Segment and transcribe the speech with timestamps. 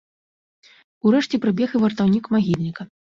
[1.09, 2.87] Урэшце прыбег і вартаўнік магільніка.